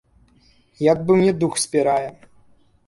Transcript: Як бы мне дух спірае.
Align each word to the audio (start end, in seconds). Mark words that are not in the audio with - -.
Як 0.91 1.03
бы 1.09 1.19
мне 1.21 1.33
дух 1.45 1.53
спірае. 1.67 2.09